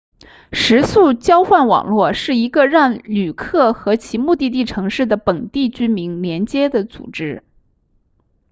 [0.51, 7.43] 食宿交换网络是一个让旅客和其目的地城市的本地居民连接的组织